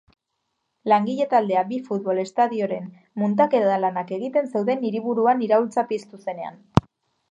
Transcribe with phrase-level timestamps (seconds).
[0.91, 2.89] Langile taldea bi futbol estadioren
[3.25, 6.63] muntaketa lanak egiten zeuden hiriburuan iraultza piztu zenean.